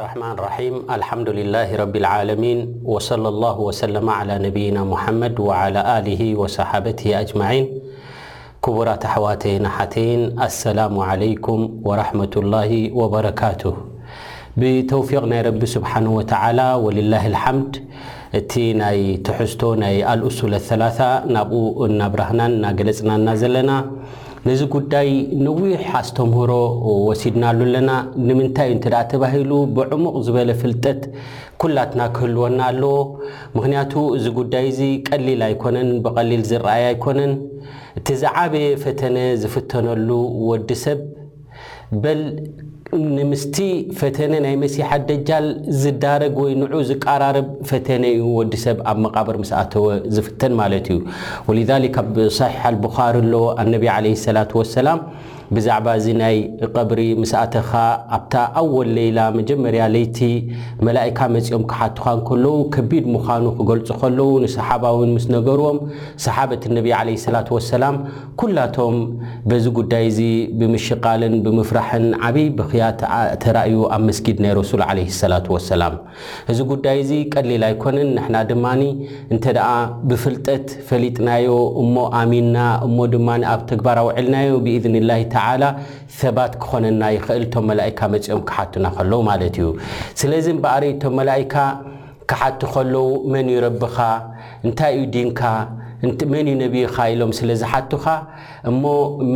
[0.00, 2.58] ርማን ራም ኣልሓምዱላه ረቢ ዓለሚን
[2.94, 5.82] ወصለى لላه ወሰለ على ነብይና ሙሐመድ ዓلى
[6.18, 7.66] ል وصሓበት ኣጅማዒን
[8.64, 13.62] ክቡራት ኣሕዋተይና ሓተይን ኣሰላሙ عለይኩም ወረመة ላه ወበረካቱ
[14.60, 17.72] ብተውፊቅ ናይ ረቢ ስብሓናه ወተዓላ ወልላه اልሓምድ
[18.40, 20.98] እቲ ናይ ትሕዝቶ ናይ ኣልأሱል ኣثላث
[21.36, 21.56] ናብኡ
[21.88, 23.70] እናብራህናን እናገለጽና ና ዘለና
[24.48, 25.08] ነዚ ጉዳይ
[25.46, 26.52] ንዊሕ ኣስተምህሮ
[27.06, 27.90] ወሲድናሉ ኣለና
[28.26, 31.00] ንምንታይ እዩ እንትደኣ ተባሂሉ ብዕሙቕ ዝበለ ፍልጠት
[31.62, 32.94] ኩላትና ክህልወና ኣለዎ
[33.56, 37.34] ምክንያቱ እዚ ጉዳይ እዚ ቀሊል ኣይኮነን ብቐሊል ዝረአይ ኣይኮነን
[38.00, 40.08] እቲ ዝዓበየ ፈተነ ዝፍተነሉ
[40.50, 41.00] ወዲ ሰብ
[42.04, 42.22] በል
[43.16, 43.56] ንምስቲ
[43.98, 45.46] ፈተነ ናይ መሲሓት ደጃል
[45.82, 50.98] ዝዳረግ ወይ ንዑ ዝቀራርብ ፈተነ እዩ ወዲ ሰብ ኣብ መቃበር ምስኣተወ ዝፍተን ማለት እዩ
[51.48, 55.00] ወልዛሊክ ኣብ صሒሕ አልቡኻሪ ኣሎዎ አነቢ ዓለ ሰላት ወሰላም
[55.54, 56.36] ብዛዕባ እዚ ናይ
[56.74, 57.70] ቀብሪ ምስኣተኻ
[58.16, 60.18] ኣብታ ኣወል ሌላ መጀመርያ ለይቲ
[60.86, 65.78] መላእካ መፂኦም ክሓቱካ ንከለዉ ከቢድ ምዃኑ ክገልፁ ኸለዉ ንሰሓባዊን ምስ ነገርዎም
[66.26, 67.96] ሰሓበት እነቢ ዓለ ስላት ወሰላም
[68.42, 68.96] ኩላቶም
[69.52, 70.20] በዚ ጉዳይ እዚ
[70.60, 73.02] ብምሽቓልን ብምፍራሕን ዓብይ ብኽያድ
[73.46, 75.96] ተራእዩ ኣብ መስጊድ ናይ ረሱል ዓለ ሰላት ወሰላም
[76.54, 78.82] እዚ ጉዳይ እዚ ቀሊል ኣይኮነን ንሕና ድማኒ
[79.32, 79.68] እንተደኣ
[80.10, 81.50] ብፍልጠት ፈሊጥናዮ
[81.84, 82.56] እሞ ኣሚንና
[82.88, 85.34] እሞ ድማ ኣብ ተግባር ኣውዒልናዮ ብኢዝንላታ
[86.20, 89.68] ሰባት ክኾነና ይኽእል እቶም መላኢካ መፂኦም ክሓትና ከለዉ ማለት እዩ
[90.20, 91.54] ስለዚ በኣሪ እቶም መላኢካ
[92.30, 92.98] ክሓቲ ኸለዉ
[93.32, 93.96] መን ይረብኻ
[94.66, 95.38] እንታይ እዩ ዲንካ
[96.32, 98.04] መን ዩ ነቢካ ኢሎም ስለ ዝሓቱካ
[98.70, 98.82] እሞ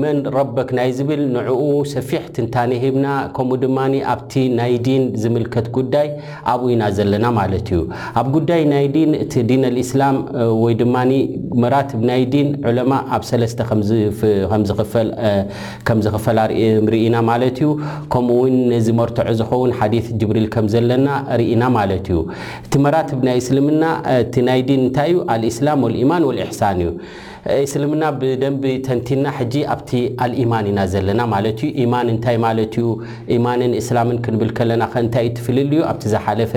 [0.02, 1.62] መን ረበክ ናይ ዝብል ንዕኡ
[1.92, 3.78] ሰፊሕ ትንታንሂብና ከምኡ ድማ
[4.12, 6.08] ኣብቲ ናይ ዲን ዝምልከት ጉዳይ
[6.52, 7.80] ኣብኡኢና ዘለና ማለት እዩ
[8.20, 10.16] ኣብ ጉዳይ ናይ ዲን እቲ ዲን ልእስላም
[10.62, 10.94] ወይ ድማ
[11.64, 13.58] መራትብ ናይ ዲን ዑለማ ኣብ ሰለስተ
[15.88, 17.68] ከምዝኽፈላርኢና ማለት እዩ
[18.14, 21.08] ከምኡውን ነዚ መርትዑ ዝኸውን ሓዲ ጅብሪል ከም ዘለና
[21.42, 22.18] ርኢና ማለት እዩ
[22.66, 23.82] እቲ መራትብ ናይ እስልምና
[24.24, 26.92] እቲ ናይ ዲን እንታይ እዩ ኣልእስላም ልኢማን ወሊሕ san io
[27.64, 29.90] እስልምና ብደንቢ ተንቲና ጂ ኣብቲ
[30.24, 31.46] ኣልኢማን ኢና ዘለና ማለ
[31.80, 32.84] ዩ ማን እንታይ ማለትዩ
[33.36, 36.52] ኢማንን እስላምን ክንብል ከለና ከ እንታይእትፍልልዩ ኣብቲ ዝሓለፈ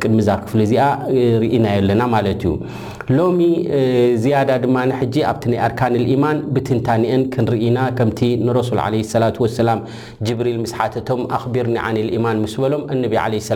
[0.00, 0.84] ቅድሚዛ ክፍሊ ዚኣ
[1.44, 2.52] ርኢና የለና ማለት እዩ
[3.18, 3.40] ሎሚ
[4.24, 4.76] ዝያዳ ድማ
[5.30, 9.70] ኣብቲ ናይ ኣርካን ልኢማን ብትንታኒአን ክንርኢና ከምቲ ንረሱል ለ ላ ሰላ
[10.26, 11.96] ጅብሪል ምስሓተቶም ኣክቢር ዓን
[12.26, 13.08] ማን ምስበሎም ነ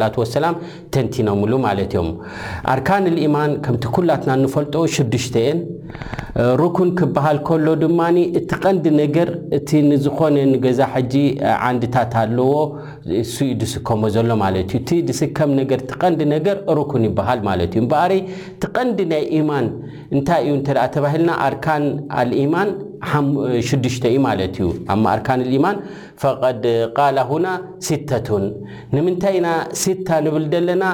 [0.05, 0.11] ላ
[0.47, 0.49] ላ
[0.97, 2.89] ተንቲኖምሉማለ ዮኣካ
[4.31, 8.01] ማት ፈል ሽሽተንሩኩን ክበሃል ከሎ ድማ
[8.39, 9.29] እቲ ቀንዲ ነገር
[9.59, 11.15] እቲ ንዝኾነ ንገዛ ሕጂ
[11.69, 12.51] ዓንዲታት ኣለዎ
[13.23, 17.81] እሱእዩ ድስከሞ ዘሎ ማለት እዩ እቲ ድስከም ነገር ት ቀንዲ ነገር ሩኩን ይበሃል ማለት እዩ
[17.85, 18.13] እምበኣሪ
[18.65, 19.69] ት ቀንዲ ናይ ኢማን
[20.17, 21.87] እንታይ እዩ እንተደኣ ተባሂልና ኣርካን
[22.33, 22.71] ልኢማን
[23.71, 25.79] 6ዱሽተ ኢ ማለት እዩ ኣማ ኣርካን ልኢማን
[26.23, 26.63] ፈቐድ
[26.99, 27.47] ቃላሁና
[27.89, 28.47] ሲተቱን
[28.97, 29.49] ንምንታይና
[29.83, 30.85] ሲታ ንብል ዘለና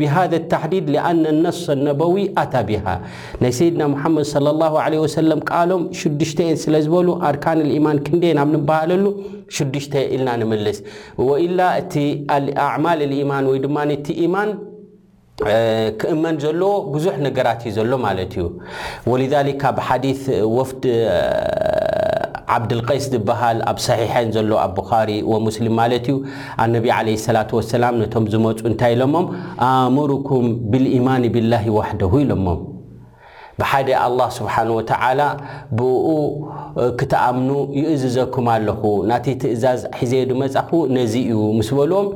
[0.00, 2.84] ብሃذ ተሕዲድ ለአና ነሶ ነበዊ ኣታ ቢሃ
[3.42, 4.72] ናይ ሰይድና ሙሓመድ ص ላه
[5.16, 9.06] ሰለ ቃሎም ሽዱሽተ ስለ ዝበሉ ኣርካን ልኢማን ክንደናብ ንበሃለሉ
[9.56, 10.78] ሽዱሽተ ኢልና ንምልስ
[11.28, 11.94] ወኢላ እቲ
[12.66, 14.50] ኣዕማል ልኢማን ወይ ድማ ቲ ኢማን
[16.00, 16.62] ክእመን ዘሎ
[16.94, 18.44] ብዙሕ ነገራት እዩ ዘሎ ማለት እዩ
[19.12, 19.14] ወ
[19.76, 20.06] ብ ሓዲ
[20.56, 20.82] ወፍድ
[22.54, 26.16] ዓብድልቀይስ ዝበሃል ኣብ ሰሒሐን ዘሎ ኣብ ብኻሪ ወሙስሊም ማለት እዩ
[26.64, 29.26] ኣነቢ ዓለ ስላት ወሰላም ነቶም ዝመፁ እንታይ ኢሎሞም
[29.68, 32.60] ኣምርኩም ብልኢማን ብላሂ ዋሕደሁ ኢሎሞም
[33.60, 35.20] ብሓደ ኣልላህ ስብሓን ወተዓላ
[35.78, 36.06] ብኡ
[37.00, 42.08] ክትኣምኑ ይእዝዘኩም ኣለኹ ናቲ ትእዛዝ ሒዘየዱ መጻኹ ነዚ እዩ ምስ በልዎም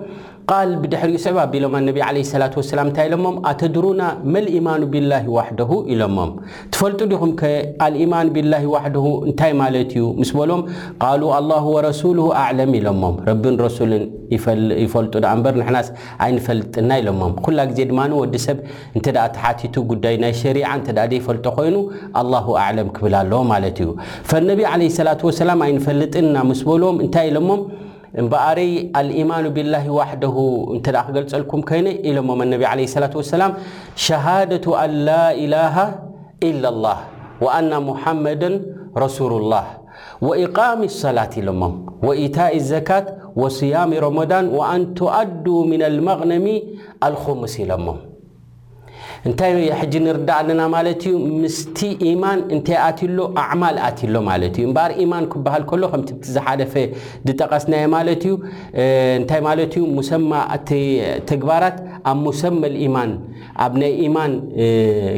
[0.55, 4.03] ቃል ብድሕሪኡ ስዕብ ኣቢሎም ኣነቢ ለላ ሰላም እንታይ ኢሎሞም ኣተድሩና
[4.35, 6.31] መልኢማኑ ቢላ ዋሕደሁ ኢሎሞም
[6.75, 10.63] ትፈልጡ ዲኹም ከኣልማን ቢላ ዋደሁ እንታይ ማለት እዩ ምስ በልዎም
[11.07, 14.05] ቃሉ ኣላሁ ወረሱል ኣዕለም ኢሎሞም ረብን ረሱልን
[14.85, 15.89] ይፈልጡ ኣ በር ንሕናስ
[16.27, 18.61] ኣይንፈልጥና ኢሎሞም ኩላ ግዜ ድማ ወዲ ሰብ
[18.99, 19.07] እንተ
[19.39, 21.77] ተሓቲቱ ጉዳይ ናይ ሸሪዓ እተ ዘይፈልጦ ኮይኑ
[22.23, 23.91] ኣላሁ ኣዕለም ክብል ኣለዎ ማለት እዩ
[24.31, 27.61] ፈነቢ ለ ላት ሰላም ኣይንፈልጥና ምስ በልዎም እንታይ ኢሎሞም
[28.17, 28.59] ابقر
[28.97, 30.37] الايمان بالله وحده
[30.87, 33.53] تأ ገللكم كይن الم النب عليه الصلة واسلام
[33.99, 35.77] شهادة ان لا اله
[36.51, 36.99] إلا الله
[37.43, 38.51] وأن محمدا
[38.97, 39.65] رسول الله
[40.23, 41.73] واقام الصلاة المم
[42.07, 43.07] وإيتاء الزكاة
[43.41, 46.47] وصيام رمضان وأن تؤدو من المغنم
[47.09, 47.99] الخمص المم
[49.27, 51.13] እንታይ ሕጂ ንርዳእ ኣለና ማለት ዩ
[51.43, 51.79] ምስቲ
[52.09, 56.75] ኢማን እንታይ ኣትሎ ኣዕማል ኣትሎ ማለት እዩ ምበር ኢማን ክበሃል ከሎከምዝሓለፈ
[57.29, 59.53] ድጠቀስናየ ማለትዩንታይ ማ
[59.97, 61.79] ሙሰማተግባራት
[62.11, 63.11] ኣብ ሙሰመ ልኢማን
[63.65, 64.33] ኣብ ናይ ኢማን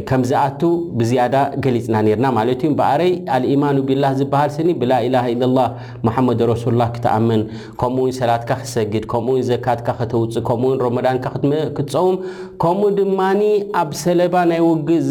[0.09, 0.61] ከምዝኣቱ
[1.01, 1.35] ብዝያዳ
[1.65, 5.59] ገሊፅና ርና ማለት በኣረይ ኣልኢማኑ ቢላ ዝበሃል ስኒ ብላኢላ ለላ
[6.07, 7.43] ሙሓመድ ረሱሉላ ክትኣምን
[7.81, 11.25] ከምኡውን ሰላትካ ክሰግድ ከምኡውን ዘካትካ ክትውፅእ ከምኡውን ረዳንካ
[11.77, 12.17] ክትፀውም
[12.63, 13.19] ከምኡ ድማ
[14.03, 15.01] ሰለባ ናይ ውጊእ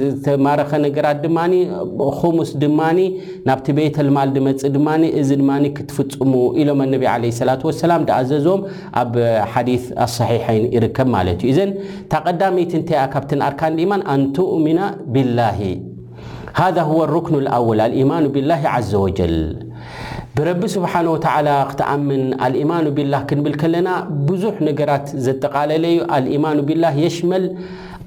[0.00, 1.38] ዝተማረኸ ነገራት ድማ
[2.20, 2.80] ኹሙስ ድማ
[3.48, 4.88] ናብቲ ቤተል ማል ድመፅእ ድማ
[5.20, 8.62] እዚ ድማ ክትፍፅሙ ኢሎም ኣነቢ ለ ስላት ወሰላም ድኣዘዝም
[9.02, 9.12] ኣብ
[9.54, 9.68] ሓዲ
[10.06, 11.70] ኣصሒሐይን ይርከብ ማለት እዩ እዘን
[12.14, 14.80] ተቐዳመይቲ እንተያ ካብትንኣርካን ድኢማን ኣንትኡሚና
[15.16, 15.60] ብላሂ
[16.60, 19.36] ሃ ወ ሩክኑ ልኣወል ኣልኢማኑ ብላ ዓዘ ወጀል
[20.36, 23.88] ብረቢ ስብሓን ወተዓላ ክትኣምን ኣልኢማኑ ቢላህ ክንብል ከለና
[24.28, 27.44] ብዙሕ ነገራት ዘጠቓለለዩ ኣልኢማኑ ብላህ የሽመል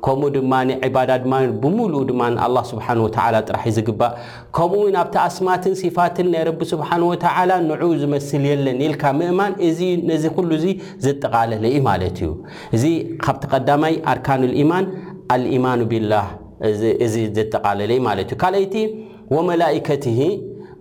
[0.06, 0.52] ከምኡ ድማ
[0.98, 1.34] ባዳ ድማ
[1.64, 4.12] ብሙሉ ድማ ኣ ስብሓ ወላ ጥራሕ ዝግባእ
[4.56, 9.52] ከምኡ ናብቲ ኣስማትን ስፋትን ናይ ረቢ ስብሓን ወላ ን ዝመስል የለን ል ምእማን
[11.06, 12.22] ዘጠቃለለ ማ እዩ
[12.76, 12.84] እዚ
[13.24, 14.86] ካብቲ ቀዳማይ ኣርካን ማን
[15.64, 16.12] ማን ብላ
[17.06, 17.92] እዚ ዘጠቃለለ
[18.26, 18.76] እዩ ካይቲ
[19.36, 20.06] ወመላከቲ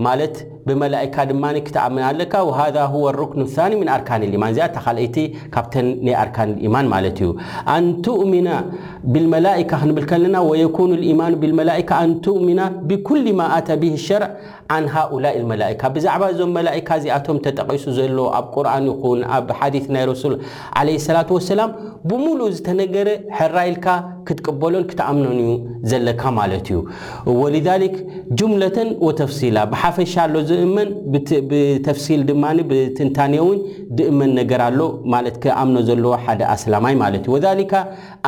[0.05, 0.35] ማለት
[0.67, 5.15] ብመላካ ድማ ክተኣምና ኣለካ ሃذ لرክኑ ثኒ ን ኣርካን ማን ዚያ ካይቲ
[5.53, 5.73] ካብተ
[6.05, 7.29] ናይ ኣርካን ማን ማለት እዩ
[7.75, 8.47] ኣንትؤምና
[9.13, 10.65] ብመላካ ክንብል ከለና ወኑ
[11.19, 11.69] ማ ብመላ
[12.11, 12.61] ንትؤሚና
[12.91, 14.23] ብኩل ማ ኣተ ብ ሸር
[14.83, 20.03] ን ሃኡላ መላእካ ብዛዕባ እዞም መላእካ እዚኣቶም ተጠቒሱ ዘሎ ኣብ ቁርኣን ይኹን ኣብ ሓዲ ናይ
[20.09, 20.33] ረሱል
[20.79, 21.71] ዓለ ሰላት ወሰላም
[22.09, 23.07] ብሙሉእ ዝተነገረ
[23.37, 23.87] ሕራኢልካ
[24.27, 25.53] ክትቅበሎን ክተኣምነን ዩ
[25.91, 26.79] ዘለካ ማለት እዩ
[27.39, 27.95] ወልሊክ
[28.41, 30.91] ጅምለተን ወተፍሲላ ብሓፈሻ ኣሎ ዝእመን
[31.53, 33.59] ብተፍሲል ድማ ብትንታንዮ እውን
[33.99, 34.79] ድእመን ነገር ኣሎ
[35.15, 37.73] ማለት ክኣምኖ ዘለዎ ሓደ ኣስላማይ ማለት እዩ ወሊካ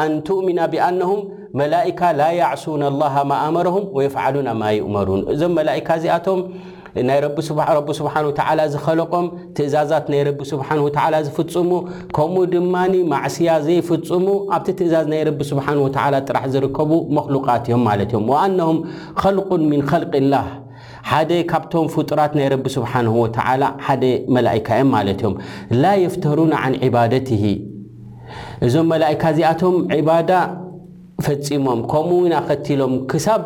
[0.05, 1.21] ኣንትእሚና ብኣነም
[1.59, 6.39] መላካ ላ ያዕሱና ላ ማኣመረሁም ወየፍዓሉና ማ ይእመሩን እዞም መላካ እዚኣቶም
[7.07, 7.35] ናይ ረቢ
[7.99, 9.25] ስብሓን ወተዓላ ዝኸለቆም
[9.57, 11.71] ትእዛዛት ናይ ረቢ ስብሓን ወተዓላ ዝፍፅሙ
[12.18, 18.09] ከምኡ ድማኒ ማዕስያ ዘይፍፅሙ ኣብቲ ትእዛዝ ናይ ረቢ ስብሓን ወዓላ ጥራሕ ዝርከቡ መክሉቃት እዮም ማለት
[18.14, 18.80] እዮም ኣነሁም
[19.21, 20.47] ከልን ምን ከልቂላህ
[21.11, 24.04] ሓደ ካብቶም ፍጡራት ናይ ረቢ ስብሓን ወተዓላ ሓደ
[24.37, 25.35] መላእካ እዮም ማለት እዮም
[25.83, 27.30] ላ የፍተሩና ን ዕባደት
[28.68, 29.75] እዞም መላካ እዚኣቶም
[30.31, 30.44] ዳ
[31.28, 33.40] ፈፂሞም ከምኡናኸቲሎም ክሳብ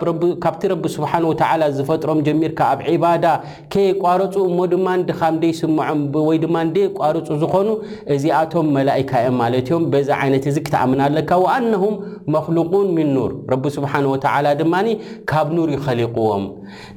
[0.44, 3.25] ካብቲ ረቢ ስብሓን ወተዓላ ዝፈጥሮም ጀሚርካ ኣብ ዒባዳ
[3.74, 7.67] ከየ ቋርፁ እሞ ድማ ንዲኻብ ደይስምዖም ወይ ድማ ንዴ ቋርፁ ዝኾኑ
[8.15, 11.96] እዚኣቶም መላኢካእዮም ማለት እዮም በዛ ዓይነት እዚ ክተኣምን ኣለካ ዋኣኖሁም
[12.36, 14.88] መክሉቁን ም ኑር ረቢ ስብሓን ወተዓላ ድማኒ
[15.32, 16.46] ካብ ኑር ይኸሊቑዎም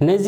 [0.09, 0.27] ነዚ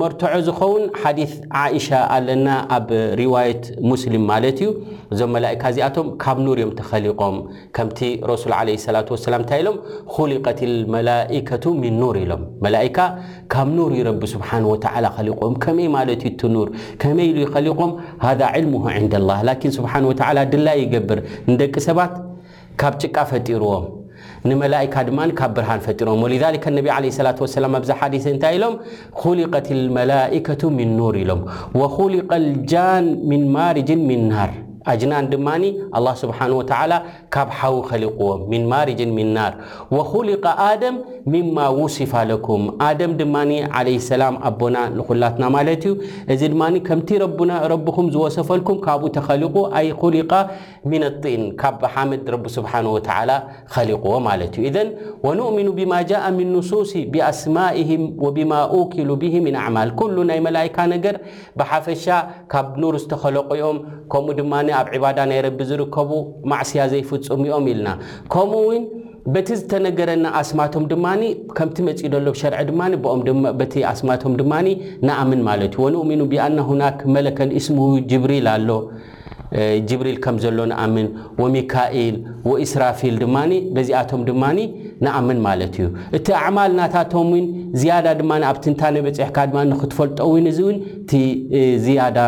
[0.00, 2.88] መርትዖ ዝኸውን ሓዲት ዓእሻ ኣለና ኣብ
[3.22, 4.68] ርዋየት ሙስሊም ማለት እዩ
[5.12, 7.36] እዞም መላእካ እዚኣቶም ካብ ኑር እዮም ተኸሊቆም
[7.78, 7.98] ከምቲ
[8.32, 9.67] ረሱል ለ ሰላት ወሰላም እንታሎም
[10.58, 10.66] ት
[11.08, 11.12] ላ
[12.00, 12.42] ኑር ኢሎም
[12.96, 13.00] ካ
[13.54, 16.68] ካብ ኑር ረቢ ስሓንه ተ ሊዎም ከመይ ማለትዩ ት ኑር
[17.02, 17.92] ከመይ ሉ ይኸሊቆም
[18.24, 18.32] ሃ
[18.66, 18.66] ል
[19.10, 20.04] ን ላ ላን ስሓን
[20.54, 21.20] ድላ ይገብር
[21.50, 22.12] ንደቂ ሰባት
[22.82, 23.86] ካብ ጭቃ ፈጢርዎም
[24.48, 26.28] ንመላካ ድማ ካብ ብርሃን ፈርዎም ወ
[26.76, 26.86] ነቢ
[27.26, 28.74] ላة ሰላም ኣብዛ ሓዲث እንታይ ኢሎም
[29.38, 31.42] ልት መላከቱ ም ኑር ኢሎም
[32.14, 32.24] ሊ
[32.72, 33.06] ጃን
[33.56, 34.52] ማርጅን ናር
[35.00, 35.48] ጅናን ድማ
[36.20, 36.26] ስ
[37.34, 38.28] ካብ ዊ ሊዎ
[38.72, 39.10] ማርጅን
[39.50, 40.30] ር ል
[40.82, 40.96] ደም
[41.56, 41.64] ማ
[41.96, 42.12] صፋ
[42.46, 42.62] ኩም
[43.20, 43.34] ድማ
[44.08, 45.64] ሰላ ኣቦና ንላትና ማ
[46.34, 47.10] እዚ ድ ከምቲ
[47.72, 49.42] ረኩም ዝወሰፈልኩም ካብኡ ተኸሊ
[49.78, 49.82] ኣ
[50.14, 50.20] ሊ
[51.34, 52.22] ኢን ካብ ሓመድ
[52.56, 52.64] ስ
[53.90, 54.10] ሊዎ
[55.50, 58.06] እምኑ ብማ ጃء ምን ስ ብኣስማም
[58.38, 58.52] ብማ
[58.94, 59.10] ኪሉ
[59.66, 59.90] ኣማል
[60.30, 61.14] ናይ መላካ ነገር
[61.58, 62.04] ብሓፈሻ
[62.52, 63.78] ካብ ኑር ዝተኸለቆኦም
[64.12, 66.10] ከምኡ ድማ ኣብ ዕባዳ ናይ ረቢ ዝርከቡ
[66.50, 67.88] ማዕስያ ዘይፍፁም ኦም ኢልና
[68.32, 68.82] ከምኡ ውን
[69.34, 71.22] በቲ ዝተነገረና ኣስማቶም ድማኒ
[71.56, 72.82] ከምቲ መፂኢ ደሎ ሸርዐ ድማ
[73.14, 74.66] ኦበቲ ኣስማቶም ድማኒ
[75.06, 78.68] ንኣምን ማለት እዩ ወንኡሚኑ ብኣና ሁናክ መለከን እስሙሁ ጅብሪል ኣሎ
[79.88, 81.06] ጅብሪል ከም ዘሎ ንኣምን
[81.42, 82.16] ወሚካኤል
[82.50, 84.58] ወእስራፊል ድማኒ በዚኣቶም ድማኒ
[85.04, 85.86] ንኣምን ማለት እዩ
[86.16, 87.46] እቲ ኣዕማል ናታቶም ውን
[87.82, 91.12] ዝያዳ ድማ ኣብትንታ ነበፅሕካ ድማ ንክትፈልጦ ውን እዚ እውን እቲ
[91.84, 92.18] ዝያዳ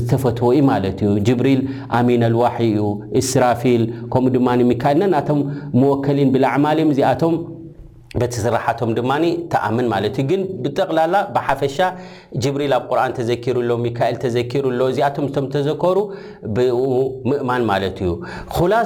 [0.00, 1.62] ዝተፈትዎ እዩ ማለት እዩ ጅብሪል
[1.98, 2.86] ኣሚን ኣልዋሒ እዩ
[3.22, 3.84] እስራፊል
[4.14, 5.40] ከምኡ ድማ ሚካኤል ነ ናቶም
[5.82, 7.34] መወከሊን ብልኣዕማል እዮም እዚኣቶም
[8.22, 9.12] በቲስራሓቶም ድማ
[9.52, 11.78] ተኣምን ማለት ግን ብጠቕላላ ብሓፈሻ
[12.42, 15.98] ጅብሪል ኣብ ቁርን ተዘኪሩሎ ሚካኤል ተዘኪሩሎ እዚኣቶም ም ተዘከሩ
[16.56, 18.12] ብኡምእማን ማለት እዩ
[18.72, 18.76] ላ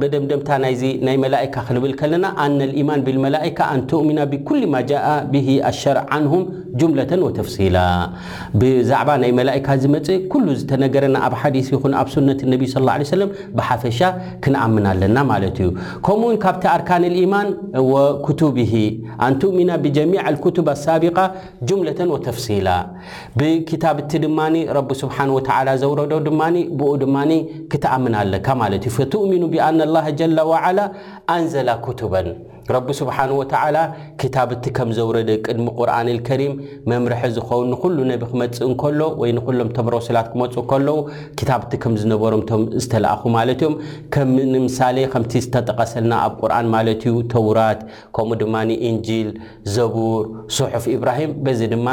[0.00, 6.42] በደምደምታ ይናይ መላካ ክንብል ከለና ኣነ ማን ብልመላካ ኣንእሚና ብኩሊ ማ ጃእ ብ ኣሸር ንሁም
[6.80, 7.76] ጀምለተን ወተፍሲላ
[8.60, 12.56] ብዛዕባ ናይ መላእካ ዝመፅእ ሉ ዝተነገረና ኣብ ሓዲስ ይኹን ኣብ ሱነት ነ
[13.12, 13.98] ሰለም ብሓፈሻ
[14.44, 16.90] ክነኣምን ኣለና ማለት እዩከኡ ካኣርካ
[17.34, 17.42] ማ
[19.32, 21.24] ن تؤمن بجميع الكتب السابقة
[21.68, 22.68] جملة وتفصيل
[23.38, 24.24] بكتبت ድ
[24.78, 26.28] رب سبحانه وتعلى زوረዶ ድ
[26.80, 27.02] ب ድ
[27.72, 28.48] ክتأمن ለካ
[28.96, 30.84] فتؤمن بان الله جل وعلى
[31.36, 32.22] أنزل كتبا
[32.76, 33.76] ረቢ ስብሓን ወተዓላ
[34.20, 36.52] ክታብቲ ከም ዘውረደ ቅድሚ ቁርን ልከሪም
[36.90, 40.96] መምርሒ ዝኸውን ንኩሉ ነቢ ክመፅእ እንከሎ ወይ ንኩሎም ቶምሮስላት ክመፁ ከለዉ
[41.40, 43.74] ክታብቲ ከም ዝነበሮምቶም ዝተለኣኹ ማለት እዮም
[44.54, 47.80] ንምሳሌ ከምቲ ዝተጠቀሰልና ኣብ ቁርን ማለት እዩ ተውራት
[48.18, 48.54] ከምኡ ድማ
[48.90, 49.30] እንጂል
[49.76, 50.26] ዘቡር
[50.58, 51.84] ስሑፍ ኢብራሂም በዚ ድማ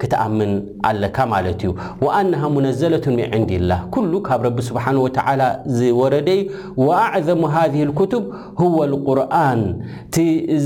[0.00, 0.52] ክትኣምን
[0.90, 1.70] ኣለካ ማለት እዩ
[2.04, 5.42] ወኣናሃ ሙነዘለትን ዕንዲላ ኩሉ ካብ ረቢ ስብሓን ወተዓላ
[5.78, 6.40] ዝወረደዩ
[6.88, 7.66] ወኣዕዘሙ ሃ
[7.98, 8.24] ክቱብ
[8.62, 9.60] ህወ ልቁርን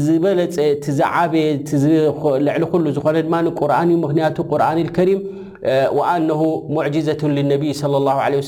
[0.05, 1.47] ዝበለፀ ቲ ዝዓበየ
[2.47, 5.21] ልዕሊ ኩሉ ዝኮነ ድማ ቁርን ምክንያቱ ቁርን الከሪም
[6.11, 6.43] ኣነሁ
[6.77, 7.73] ሙዕጅዘትን ልነቢይ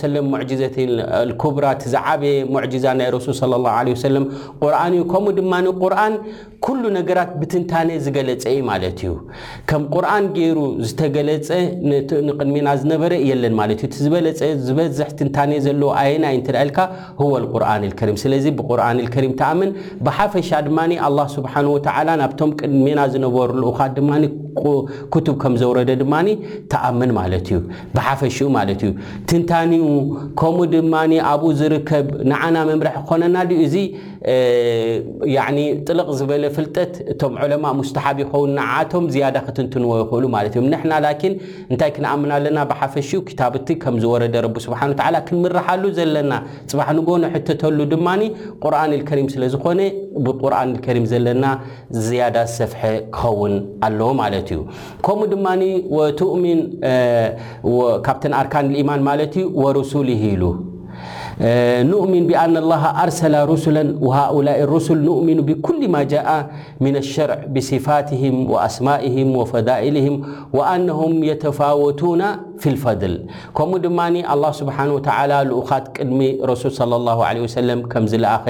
[0.02, 0.88] ሰለም ሙዘትን
[1.30, 3.34] ልኩብራ ቲ ዝዓበየ ሙጅዛ ናይ ረሱል
[4.04, 4.24] ሰለም
[4.62, 5.52] ቁርንእዩ ከምኡ ድማ
[5.82, 6.14] ቁርን
[6.66, 9.12] ኩሉ ነገራት ብትንታነ ዝገለፀ እዩ ማለት እዩ
[9.72, 11.48] ከም ቁርኣን ገይሩ ዝተገለፀ
[12.28, 14.28] ንቅድሜና ዝነበረ የለን ማለት እዩ ዝለፀ
[14.68, 16.78] ዝበዝሕ ትንታነ ዘለዎ ኣየና ይ እንትዳልካ
[17.22, 19.70] ህወ ቁርን ከሪም ስለዚ ብቁርን ልከሪም ተኣምን
[20.08, 24.10] ብሓፈሻ ድማ ኣላ ስብሓንወተዓላ ናብቶም ቅድሜና ዝነበሩሉኡካ ድማ
[25.14, 26.14] ክቱብ ከም ዘረደ ድማ
[26.72, 27.56] ተኣምን ማለት እዩ
[27.96, 28.90] ብሓፈሽኡ ማለት እዩ
[29.28, 29.84] ትንታኒኡ
[30.40, 30.94] ከምኡ ድማ
[31.30, 33.74] ኣብኡ ዝርከብ ንዓና መምርሕ ክኮነና ድ እዚ
[35.86, 41.34] ጥልቕ ዝበለ ፍልጠት እቶም ዕለማ ሙስተሓብ ይኸውን ንዓቶም ዝያዳ ክትንትንዎ ይክእሉ ማለት እዮም ንሕና ላኪን
[41.70, 46.32] እንታይ ክንኣምና ኣለና ብሓፈሽኡ ክታብቲ ከም ዝወረደ ረ ስብሓን ላ ክንምራሓሉ ዘለና
[46.70, 48.08] ፅባሕ ንጎኖ ሕተተሉ ድማ
[48.64, 49.80] ቁርኣን ልከሪም ስለ ዝኮነ
[50.24, 51.44] ብቁርን ልከሪም ዘለና
[52.06, 52.82] ዝያዳ ዝሰፍሐ
[53.14, 53.54] ክኸውን
[53.86, 54.43] ኣለዎ ማለት እ
[55.02, 56.58] كومدمان وتؤمن
[58.04, 60.42] كابتن اركان الايمان مالتي ورسلهل
[61.92, 66.28] نؤمن بان الله أرسل رسلا وهؤلاء الرسل نؤمن بكل ما جاء
[66.80, 70.14] من الشرع بصفاتهم واسمائهم وفضائلهم
[70.54, 72.22] وانهم يتفاوتون
[73.56, 73.98] ከምኡ ድማ
[74.32, 76.20] ኣላ ስብሓን ወተዓላ ልኡኻት ቅድሚ
[76.50, 78.44] ረሱል ለ ላ ለ ሰለም ከም ዝለአኸ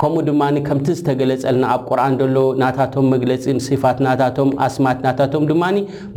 [0.00, 5.64] ከምኡ ድማ ከምቲ ዝተገለጸልና ኣብ ቁርኣን ደሎ ናታቶም መግለፂን ፋት ናታቶም ኣስማት ናታቶም ድማ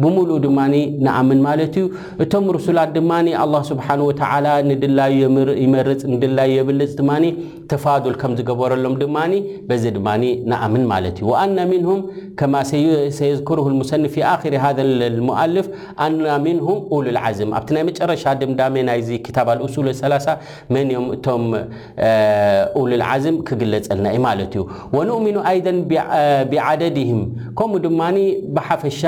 [0.03, 0.59] ብምሉእ ድማ
[1.05, 1.85] ንኣምን ማለት እዩ
[2.25, 3.11] እቶም ርሱላት ድማ
[3.43, 5.13] ኣላ ስብሓን ወተዓላ ንድላይ
[5.63, 7.11] ይመርፅ ንድላይ የብልፅ ድማ
[7.71, 9.17] ተፋዱል ከም ዝገበረሎም ድማ
[9.69, 10.07] በዚ ድማ
[10.51, 12.01] ንኣምን ማለት እዩ ወኣና ምንሁም
[12.39, 14.73] ከማ ሰየዝክር ልሙሰኒፍ ኣሪ ሃ
[15.17, 15.67] ልሙኣልፍ
[16.05, 17.17] ኣና ምንሁም ል
[17.53, 20.13] ኣብቲ ናይ መጨረሻ ድምዳሜ ናይዚ ክታባልሱል ሰላ
[20.73, 21.45] መን ዮም እቶም
[22.79, 24.63] እሉልዓዝም ክግለፀልና ኢ ማለት እዩ
[24.97, 25.79] ወንኡሚኑ ኣይደን
[26.51, 27.21] ብዓደድህም
[27.59, 28.17] ከምኡ ድማኒ
[28.57, 29.01] ብሓፈሻ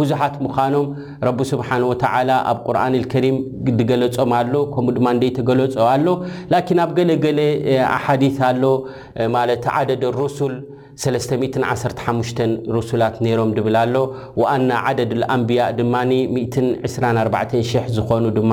[0.00, 0.86] ብዙሓት ምዃኖም
[1.28, 3.38] ረቢ ስብሓን ወተዓላ ኣብ ቁርኣን ልከሪም
[3.80, 6.06] ዲገለፆም ኣሎ ከምኡ ድማ ንደይተገለፆ ኣሎ
[6.54, 7.40] ላኪን ኣብ ገለገሌ
[7.96, 8.62] ኣሓዲ ኣሎ
[9.36, 10.54] ማለት ዓደድ ሩስል
[11.02, 12.40] 315
[12.74, 13.94] ሩሱላት ነይሮም ድብል ኣሎ
[14.40, 15.94] ወኣና ዓደድ ልኣምብያ ድማ
[16.38, 18.52] 124000 ዝኾኑ ድማ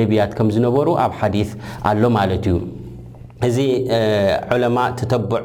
[0.00, 1.52] ነቢያት ከም ዝነበሩ ኣብ ሓዲስ
[1.92, 2.56] ኣሎ ማለት እዩ
[3.46, 3.58] እዚ
[4.54, 5.42] ዑለማ ተተቡዕ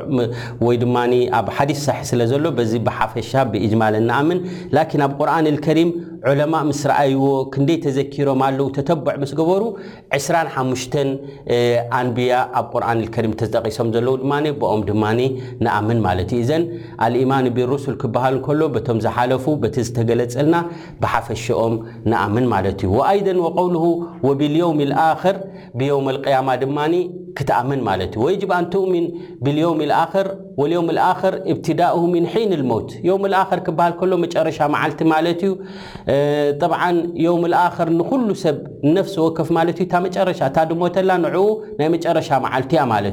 [0.65, 0.95] ወይ ድማ
[1.39, 4.39] ኣብ ሓዲስ ሳሕ ስለ ዘሎ በዚ ብሓፈሻ ብእጅማል ንኣምን
[4.75, 5.89] ላኪን ኣብ ቁርን ልከሪም
[6.31, 7.21] ዑለማ ምስ ረኣይዎ
[7.53, 9.63] ክንደይ ተዘኪሮም ኣለዉ ተተቦዕ ምስ ገበሩ
[10.17, 10.83] 2ሓሽ
[12.00, 15.03] ኣንብያ ኣብ ቁርን ልከሪም ተጠቂሶም ዘለዉ ድማ ብኦም ድማ
[15.65, 16.63] ንኣምን ማለት እዩ እዘን
[17.05, 20.55] አልኢማን ብን ሩሱል ክበሃል እከሎ በቶም ዝሓለፉ በቲ ዝተገለፀልና
[21.03, 21.75] ብሓፈሻኦም
[22.12, 23.85] ንኣምን ማለት እዩ ወኣይደን ወቀውልሁ
[24.29, 25.38] ወብልዮውም ልኣክር
[25.81, 26.79] ብዮውም ልቅያማ ድማ
[27.38, 27.79] ክትኣምን
[28.18, 29.10] ويجب أن تؤمن
[29.42, 32.25] باليوم الآخر ክር ብዳ ን
[33.60, 34.60] ት ር ክሃልሎ ጨረሻ
[34.93, 36.81] ልቲ ማ
[37.25, 37.33] ዩ
[37.88, 38.57] ር ን ሰብ
[39.25, 39.57] ወከፍማ
[40.03, 41.31] እመጨረሻ ታድሞተላ ን
[41.79, 43.05] ናይ መጨረሻ መልቲያ ማዩ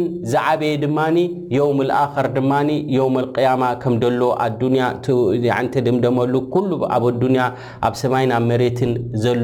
[0.32, 2.52] ዝዓበየ ድማ ም ክር ድማ
[3.46, 4.48] ያማ ከምሎ ኣ
[5.86, 6.34] ድምደመሉ
[6.94, 6.98] ኣ
[7.46, 7.48] ኣ
[7.86, 8.92] ኣብ ሰማይናብ መሬትን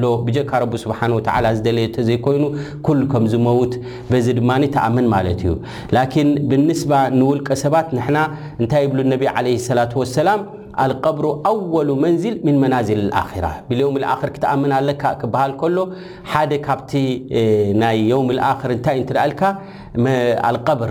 [0.02, 0.52] ሎ ብካ
[0.82, 0.86] ስ
[1.66, 2.44] ዝየዘይኮይኑ
[3.32, 3.72] ዝት
[4.26, 5.54] ዚ ማ ተኣምን ማ እዩ
[7.18, 8.16] ንውልቀ ሰባት ንና
[8.60, 10.40] እንታይ ብሉ ነቢ ለ ላة وሰላም
[10.84, 15.76] ኣልቀብሩ ኣወሉ መንዝል ምን መናዝል ኣራ ብልዮም ር ክትኣምና ኣለካ ክበሃል ከሎ
[16.32, 16.92] ሓደ ካብቲ
[17.82, 18.28] ናይ የውም
[18.62, 19.40] ክር እንታይ እትደአልካ
[20.04, 20.88] ዋያ ድ ጋ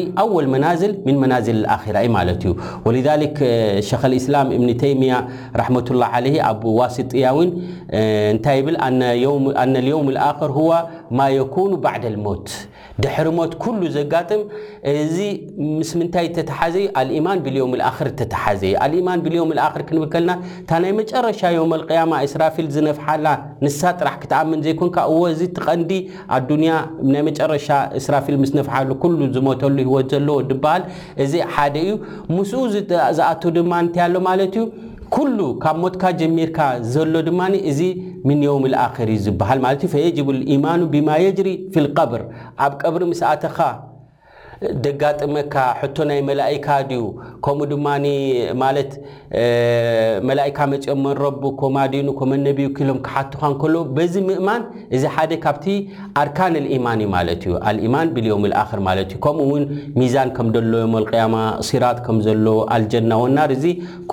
[0.00, 0.80] ዚ
[28.12, 30.82] ራ ዝ ክ ምስነፍሓሉ ኩሉ ዝመተሉ ሂወት ዘለዎ ድበሃል
[31.24, 31.92] እዚ ሓደ እዩ
[32.36, 32.60] ምስኡ
[33.18, 34.64] ዝኣት ድማ እንታይ ኣሎ ማለት እዩ
[35.16, 36.58] ኩሉ ካብ ሞትካ ጀሚርካ
[36.94, 37.40] ዘሎ ድማ
[37.72, 37.80] እዚ
[38.28, 42.22] ምን የውም ልኣክርእ ዝበሃል ማለት ዩ ፈየጅቡ ልኢማኑ ብማ የጅሪ ፊ ልቀብር
[42.64, 43.56] ኣብ ቀብሪ ምስኣተካ
[44.84, 47.02] ደጋጥመካ ሕቶ ናይ መላኢካ ድዩ
[47.44, 47.86] ከምኡ ድማ
[48.62, 48.90] ማለት
[50.28, 54.62] መላእካ መጨመን ረቢ ኮማዲኑ ከም ኣነቢዩ ክኢሎም ክሓቱካ ንከሎ በዚ ምእማን
[54.98, 55.66] እዚ ሓደ ካብቲ
[56.22, 59.64] ኣርካን ልኢማን እ ማለት እዩ አልኢማን ብልዮም ልኣክር ማለት እዩ ከምኡ ውን
[60.00, 61.36] ሚዛን ከም ደሎ ዮም ልቅያማ
[61.70, 62.46] ሲራጥ ከም ዘሎ
[62.76, 63.64] ኣልጀና ወናር እዙ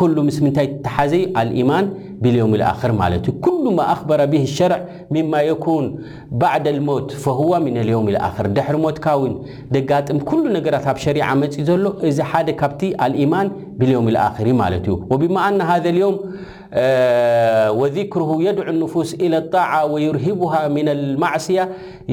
[0.01, 1.85] ኩሉ ምስ ምንታይ ተሓዘዩ አልኢማን
[2.23, 4.81] ር ኩل ማ ኣخበረ ብه الሸርዕ
[5.15, 5.85] مማ يكون
[6.41, 9.33] بዕድ الሞት فهو من اليوم الኣር ድሕሪ ሞት ካውን
[9.73, 13.47] ደጋጥም ኩل ነገራት ኣብ شሪع መፅ ዘሎ እዚ ሓደ ካብቲ አليማን
[13.79, 15.25] ብليም الኣር ማለት ዩ ብ ذ
[17.97, 21.59] ذክር የድዑ لንፉስ ኢላى لጣعة ወይርሂቡሃ ምና ልማዕስያ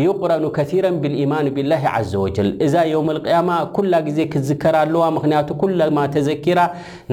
[0.03, 1.73] ይقረኑ ከثራ ብልيማን ብላ
[2.11, 6.61] ዘ ወጀል እዛ የውም اቅያማ ኩላ ግዜ ክትዝከርኣለዋ ምክንያቱ ኩለማ ተዘኪራ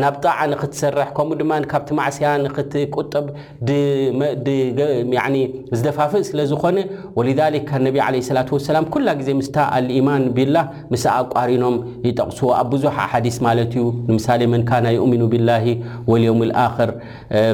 [0.04, 3.26] ናብ ጣع ንኽትሰርሕ ከምኡ ድማ ካብቲ ማዕስያ ንኽትጠብ
[5.78, 6.78] ዝደፋፍእ ስለ ዝኾነ
[7.40, 7.42] ذ
[7.86, 10.56] ነቢ ለ ላة ሰላ ኩላ ግዜ ምስታ ኣልኢማን ብላ
[10.94, 11.04] ምስ
[11.36, 11.76] ቋሪኖም
[12.10, 15.50] ይጠቕስዎ ኣብ ብዙሕ ሓዲስ ማለት እዩ ንምሳሌ መንካና ؤሚኑ ብላ
[16.12, 16.90] ወيውም اኣክር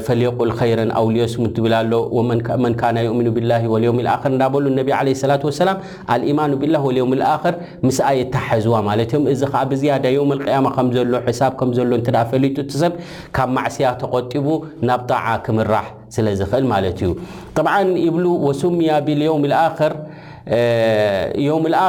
[0.07, 5.77] ፈሊቁኸይረን ኣውልዮስሙ እትብል ሎ ወመን ካና ኡሚኑ ብላ ወልዮም ልኣክር እናበሉ ነቢ ለ ሰላት ወሰላም
[6.15, 7.55] አልኢማኑ ብላህ ወልዮም ልኣክር
[7.87, 12.93] ምስኣየታሐዝዋ ማለት እዮም እዚ ከዓ ብዝያደ ዮውም ልቅያማ ከምዘሎ ሒሳብ ከምዘሎ እተዳ ፈለጡ ሰብ
[13.37, 14.47] ካብ ማዕስያ ተቆጢቡ
[14.89, 17.11] ናብ ጣዓ ክምራሕ ስለ ዝኽእል ማለት እዩ
[17.57, 19.23] ጠብዓ ይብሉ ወስምያ ብል
[19.65, 19.91] ር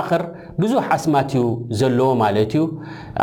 [0.08, 0.22] ክር
[0.62, 1.44] ብዙሕ ዓስማት እዩ
[1.78, 2.62] ዘለዎ ማለት እዩ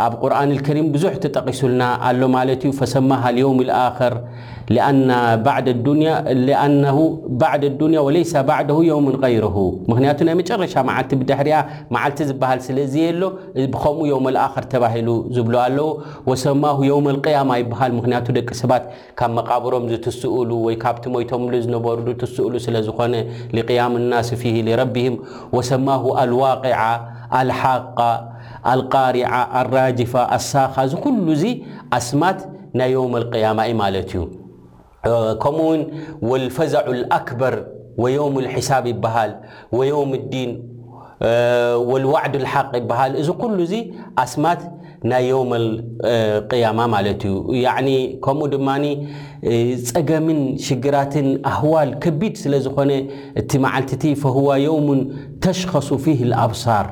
[0.04, 4.14] ኣብ ቁርን ከሪም ብዙሕ ተጠቂሱልና ኣሎ ማለት እዩ ፈሰማሃ ዮም ኣክር
[5.08, 5.10] ነ
[5.46, 5.68] ባዕድ
[7.80, 9.56] ዱንያ ወለሰ ባዕድሁ የውምን غይርሁ
[9.90, 11.56] ምክንያቱ ናይ መጨረሻ መዓልቲ ብድሕሪያ
[11.96, 13.22] መዓልቲ ዝበሃል ስለዝ ሎ
[13.72, 15.88] ብከምኡ ዮውም ኣክር ተባሂሉ ዝብሎ ኣለው
[16.30, 18.84] ወሰማሁ ዮውም ልቅያማ ይበሃል ምክንያቱ ደቂ ሰባት
[19.20, 23.14] ካብ መቃብሮም ዝትስኡሉ ወይካብቲ ሞይቶምሉ ዝነበሩ ትስእሉ ስለ ዝኮነ
[23.70, 24.44] ቅያም ናስ ፊ
[24.82, 25.14] ረቢሂም
[25.58, 26.52] ወሰማሁ ኣልዋዓ
[27.60, 28.00] ሓق
[28.94, 29.28] ቃሪዓ
[29.68, 31.44] لራጅፋ ኣሳኻ እዚ ኩሉ ዚ
[31.98, 32.38] ኣስማት
[32.80, 34.22] ናይ የوم القيማ ማለት እዩ
[35.42, 35.80] ከምኡውን
[36.44, 37.54] لፈዛዑ الኣክበር
[38.02, 39.30] وየውም الحሳብ ይበሃል
[39.78, 40.50] وየوም الዲን
[42.04, 43.74] لዋዕድ الሓق ይበሃል እዚ ኩሉ ዚ
[44.24, 44.60] ኣስማት
[45.10, 47.20] ናይ የم اقያማ ማለት
[47.54, 47.62] እዩ
[48.24, 48.68] ከምኡ ድማ
[49.90, 52.90] ፀገምን ሽግራትን ኣህዋል ከቢድ ስለ ዝኾነ
[53.42, 54.86] እቲ መዓልትቲ فه የوሙ
[55.44, 56.86] ተሽخሱ ፊ الኣብሳር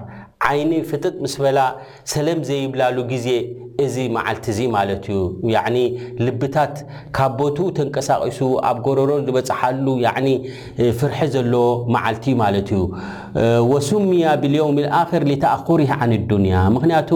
[0.50, 1.60] ዓይኒ ፍጥጥ ምስ በላ
[2.12, 3.26] ሰለም ዘይብላሉ ጊዜ
[3.84, 5.18] እዚ መዓልቲ እዚ ማለት እዩ
[6.26, 6.74] ልብታት
[7.16, 9.86] ካብ ቦቱ ተንቀሳቂሱ ኣብ ጎረሮ ዝበፅሓሉ
[11.00, 11.54] ፍርሒ ዘሎ
[11.94, 12.80] መዓልቲ ማለት እዩ
[13.72, 17.10] ወስምያ ብልዮም ልኣክር ሊተኣኹር ዓን ዱንያ ምክንያቱ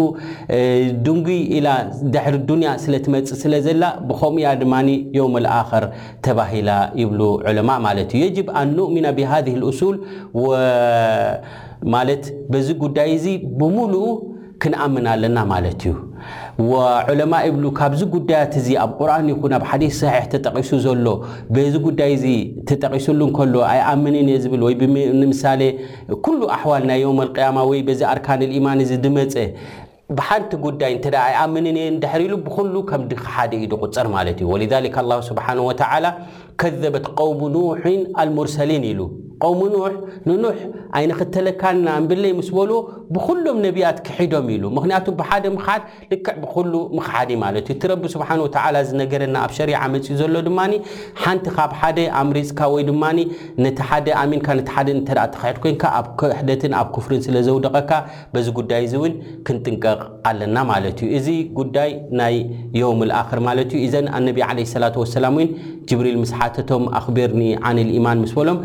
[1.07, 1.69] ድንጉ ኢላ
[2.14, 4.73] ድሕሪ ዱንያ ስለትመፅእ ስለ ዘላ ብኸምያ ድማ
[5.19, 5.87] ዮም ልኣክር
[6.27, 6.71] ተባሂላ
[7.03, 9.97] ይብሉ ዑለማ ማለት እዩ የጅብ ኣን ንኡሚና ብሃذ እሱል
[11.95, 13.27] ማለት በዚ ጉዳይ እዚ
[13.61, 14.03] ብሙሉኡ
[14.62, 15.95] ክንኣምን ኣለና ማለት እዩ
[17.09, 21.07] ዑለማ ይብሉ ካብዚ ጉዳያት እዚ ኣብ ቁርን ይኹን ኣብ ሓዲስ ሰሒሕ ተጠቒሱ ዘሎ
[21.55, 22.25] በዚ ጉዳይ እዚ
[22.69, 25.61] ተጠቒሱሉ እከሎ ኣይኣምንን እየ ዝብል ወይንምሳሌ
[26.27, 29.37] ኩሉ ኣሕዋል ናይ ዮም ልቅያማ ወይ በዚ ኣርካን ልኢማን እዚ ድመፀ
[30.19, 34.97] ብሓንቲ ጉዳይ እንተ ኣይኣምንን እየ ድሕሪ ኢሉ ብኩሉ ከምዲ ክሓደ ዩ ድቁፀር ማለት እዩ ወልሊክ
[35.12, 36.07] ላሁ ስብሓን ወተዓላ
[36.62, 39.01] ከዘበት ቆውም ኖሕን አልሙርሰሊን ኢሉ
[39.44, 39.94] ቆሚ ኖሕ
[40.29, 40.59] ንኖሕ
[40.99, 42.77] ዓይነ ክተለካልና ንብለይ ምስ በልዎ
[43.14, 48.40] ብኩሎም ነቢያት ክሒዶም ኢሉ ምክንያቱ ብሓደ ምክሓድ ልክዕ ብኩሉ ምክሓዲ ማለት እዩ እቲ ረቢ ስብሓን
[48.44, 50.61] ወተዓላ ዝነገረና ኣብ ሸሪዓ መፅኡ ዘሎ ድማ
[51.22, 53.03] ሓንቲ ካብ ሓደ ኣምሪፅካ ወይ ድማ
[53.64, 57.92] ነቲ ሓደ ኣሚንካ ነቲ ሓደ እተ ተካሒድ ኮይንካ ኣብ ሕደትን ኣብ ክፍርን ስለ ዘውደቐካ
[58.33, 59.14] በዚ ጉዳይ እዚ እውን
[59.49, 61.29] ክንጥንቀቕ ኣለና ማለት እዩ እዚ
[61.61, 62.37] ጉዳይ ናይ
[62.83, 65.49] ዮም ልኣክር ማለት እዩ እዘን ኣነቢ ለ ላት ወሰላም ን
[65.88, 68.59] ጅብሪል ምስሓተቶም ኣክቢር ንዓነ ልኢማን ምስ በሎም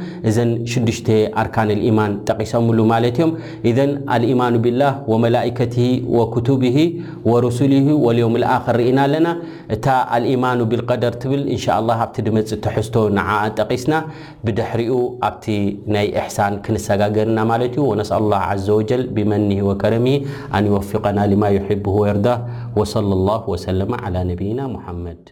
[0.70, 1.08] 6ሽ
[1.42, 3.32] ኣርካን ማን ጠቂሰምሉ ማለ ም
[3.78, 3.82] ذ
[4.24, 5.80] ልيማኑ ብላه وመላئከቲه
[6.18, 6.78] وክቱه
[7.30, 7.72] ورسل
[8.08, 9.28] ويም ኣክ ርእና ኣለና
[9.76, 9.88] እታ
[10.24, 11.66] ልيማኑ ብلقደር ትብል እ ه
[12.04, 12.96] ኣብቲ ድመፅ ተሕዝቶ
[13.58, 13.94] ጠቂስና
[14.46, 14.94] ብድሕሪኡ
[15.28, 15.44] ኣብቲ
[15.96, 20.06] ናይ احሳን ክንሰጋገርና ማለት ዩ وነسأ اله عዘ وል ብመن وከረም
[20.56, 22.28] ኣن يوفقና لማ يبه ርዳ
[22.94, 23.66] صى له وس
[24.02, 24.10] عى
[24.58, 25.26] ነና مመድ